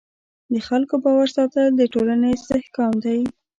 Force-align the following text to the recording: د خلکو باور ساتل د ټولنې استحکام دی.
د 0.51 0.53
خلکو 0.67 0.95
باور 1.03 1.27
ساتل 1.37 1.67
د 1.75 1.81
ټولنې 1.93 2.29
استحکام 2.37 2.93
دی. 3.05 3.19